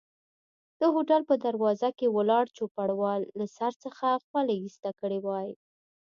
د 0.79 0.81
هوټل 0.93 1.21
په 1.29 1.35
دروازه 1.45 1.89
کې 1.97 2.13
ولاړ 2.17 2.45
چوپړوال 2.57 3.21
له 3.39 3.45
سر 3.57 3.71
څخه 3.83 4.07
خولۍ 4.25 4.57
ایسته 4.65 4.89
کړي 4.99 5.19
وای. 5.25 5.49